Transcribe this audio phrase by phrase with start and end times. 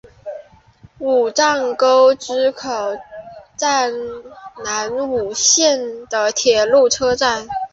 [0.97, 2.69] 武藏沟之口
[3.55, 3.93] 站
[4.63, 7.47] 南武线的铁路车站。